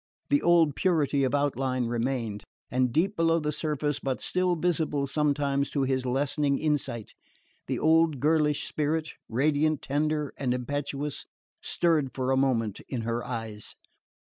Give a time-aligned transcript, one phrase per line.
[0.31, 5.69] The old purity of outline remained; and deep below the surface, but still visible sometimes
[5.69, 7.13] to his lessening insight,
[7.67, 11.27] the old girlish spirit, radiant, tender and impetuous,
[11.61, 13.75] stirred for a moment in her eyes.